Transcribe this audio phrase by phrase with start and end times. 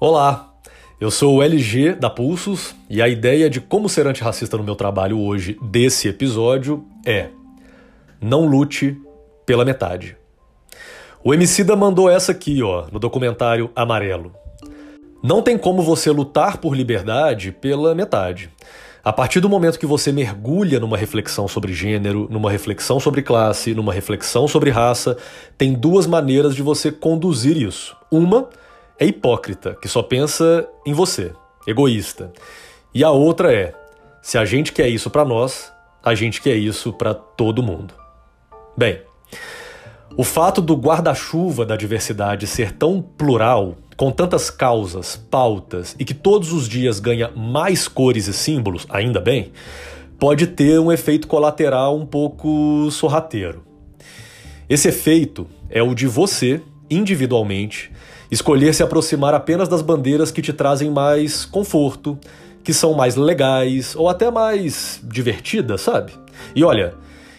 [0.00, 0.52] Olá,
[1.00, 4.74] eu sou o LG da Pulsos e a ideia de como ser antirracista no meu
[4.74, 7.28] trabalho hoje desse episódio é
[8.20, 9.00] não lute
[9.46, 10.16] pela metade.
[11.22, 14.32] O Emicida mandou essa aqui, ó, no documentário Amarelo.
[15.22, 18.50] Não tem como você lutar por liberdade pela metade.
[19.02, 23.74] A partir do momento que você mergulha numa reflexão sobre gênero, numa reflexão sobre classe,
[23.74, 25.16] numa reflexão sobre raça,
[25.56, 27.96] tem duas maneiras de você conduzir isso.
[28.10, 28.48] Uma
[28.98, 31.32] é hipócrita, que só pensa em você,
[31.66, 32.32] egoísta.
[32.92, 33.74] E a outra é:
[34.22, 35.72] se a gente quer isso para nós,
[36.02, 37.94] a gente quer isso para todo mundo.
[38.76, 39.00] Bem,
[40.16, 46.14] o fato do guarda-chuva da diversidade ser tão plural, com tantas causas, pautas e que
[46.14, 49.52] todos os dias ganha mais cores e símbolos, ainda bem,
[50.18, 53.64] pode ter um efeito colateral um pouco sorrateiro.
[54.68, 57.90] Esse efeito é o de você, individualmente,
[58.34, 62.18] escolher se aproximar apenas das bandeiras que te trazem mais conforto,
[62.62, 66.12] que são mais legais ou até mais divertidas, sabe?
[66.54, 66.94] E olha,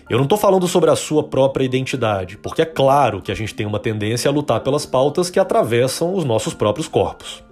[0.10, 3.54] eu não estou falando sobre a sua própria identidade, porque é claro que a gente
[3.54, 7.44] tem uma tendência a lutar pelas pautas que atravessam os nossos próprios corpos.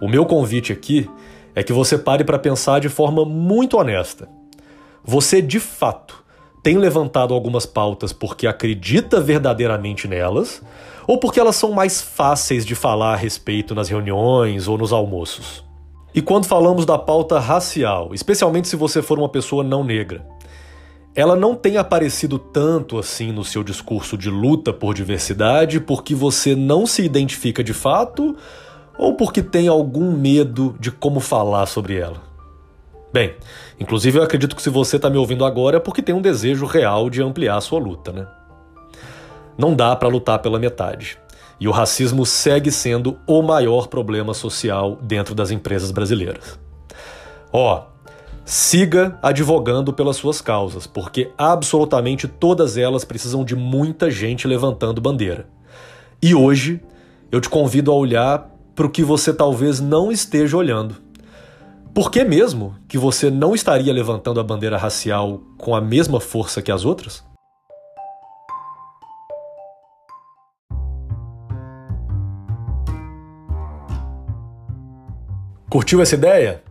[0.00, 1.08] O meu convite aqui
[1.54, 4.28] é que você pare para pensar de forma muito honesta.
[5.04, 6.24] Você, de fato,
[6.66, 10.60] tem levantado algumas pautas porque acredita verdadeiramente nelas
[11.06, 15.64] ou porque elas são mais fáceis de falar a respeito nas reuniões ou nos almoços?
[16.12, 20.26] E quando falamos da pauta racial, especialmente se você for uma pessoa não negra,
[21.14, 26.56] ela não tem aparecido tanto assim no seu discurso de luta por diversidade porque você
[26.56, 28.36] não se identifica de fato
[28.98, 32.25] ou porque tem algum medo de como falar sobre ela?
[33.12, 33.34] Bem,
[33.78, 36.66] inclusive eu acredito que se você está me ouvindo agora é porque tem um desejo
[36.66, 38.26] real de ampliar a sua luta, né?
[39.56, 41.18] Não dá para lutar pela metade.
[41.58, 46.58] E o racismo segue sendo o maior problema social dentro das empresas brasileiras.
[47.50, 47.96] Ó, oh,
[48.48, 55.48] Siga advogando pelas suas causas, porque absolutamente todas elas precisam de muita gente levantando bandeira.
[56.22, 56.80] E hoje
[57.32, 60.94] eu te convido a olhar para o que você talvez não esteja olhando.
[61.96, 66.60] Por que mesmo que você não estaria levantando a bandeira racial com a mesma força
[66.60, 67.24] que as outras?
[75.70, 76.62] Curtiu essa ideia?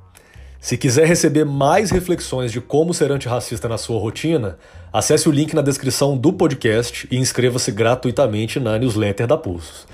[0.59, 4.59] Se quiser receber mais reflexões de como ser antirracista na sua rotina,
[4.93, 9.87] acesse o link na descrição do podcast e inscreva-se gratuitamente na newsletter da Pulsos.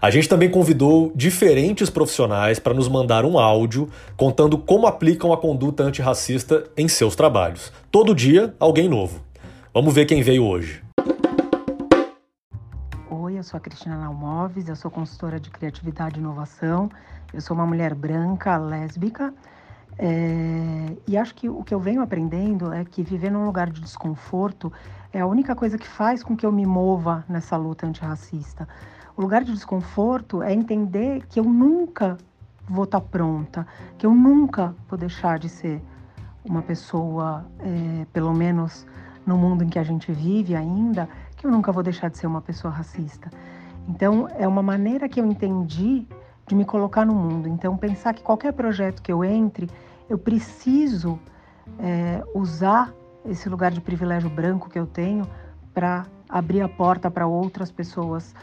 [0.00, 5.38] A gente também convidou diferentes profissionais para nos mandar um áudio contando como aplicam a
[5.38, 7.72] conduta antirracista em seus trabalhos.
[7.90, 9.20] Todo dia, alguém novo.
[9.72, 10.82] Vamos ver quem veio hoje.
[13.10, 16.90] Oi, eu sou a Cristina Nalmoves, eu sou consultora de criatividade e inovação.
[17.32, 19.32] Eu sou uma mulher branca, lésbica
[19.98, 23.80] é, e acho que o que eu venho aprendendo é que viver num lugar de
[23.80, 24.72] desconforto
[25.12, 28.68] é a única coisa que faz com que eu me mova nessa luta antirracista.
[29.16, 32.18] O lugar de desconforto é entender que eu nunca
[32.68, 33.66] vou estar pronta,
[33.96, 35.80] que eu nunca vou deixar de ser
[36.44, 38.86] uma pessoa, é, pelo menos
[39.24, 42.26] no mundo em que a gente vive ainda, que eu nunca vou deixar de ser
[42.26, 43.30] uma pessoa racista.
[43.88, 46.06] Então, é uma maneira que eu entendi
[46.46, 47.48] de me colocar no mundo.
[47.48, 49.70] Então, pensar que qualquer projeto que eu entre,
[50.10, 51.18] eu preciso
[51.78, 52.92] é, usar
[53.24, 55.26] esse lugar de privilégio branco que eu tenho
[55.72, 58.34] para abrir a porta para outras pessoas,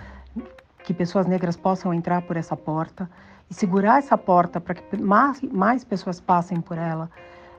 [0.83, 3.09] que pessoas negras possam entrar por essa porta
[3.49, 7.09] e segurar essa porta para que mais, mais pessoas passem por ela.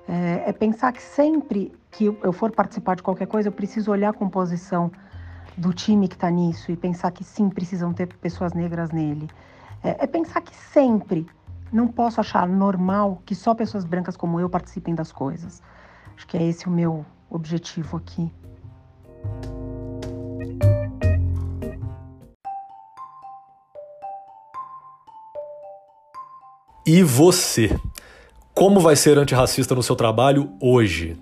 [0.06, 4.10] É, é, pensar que sempre que eu for participar de qualquer coisa, eu preciso olhar
[4.10, 4.92] a composição
[5.56, 9.28] do time que está nisso e pensar que sim, precisam ter pessoas negras nele.
[9.82, 11.26] É, é pensar que sempre
[11.72, 15.62] não posso achar normal que só pessoas brancas como eu participem das coisas.
[16.16, 18.32] Acho que é esse o meu objetivo aqui.
[26.86, 27.74] E você?
[28.52, 31.16] Como vai ser antirracista no seu trabalho hoje?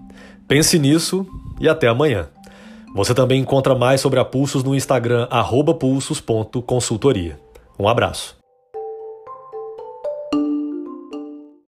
[0.48, 1.24] Pense nisso
[1.60, 2.28] e até amanhã.
[2.96, 5.28] Você também encontra mais sobre a Pulsos no Instagram
[5.78, 7.38] pulsos.consultoria.
[7.78, 8.41] Um abraço.